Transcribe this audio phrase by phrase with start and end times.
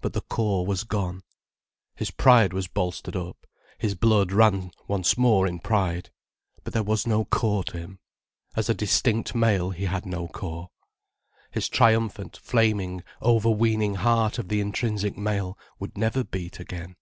[0.00, 1.22] But the core was gone.
[1.94, 3.46] His pride was bolstered up,
[3.78, 6.10] his blood ran once more in pride.
[6.64, 8.00] But there was no core to him:
[8.56, 10.70] as a distinct male he had no core.
[11.52, 16.96] His triumphant, flaming, overweening heart of the intrinsic male would never beat again.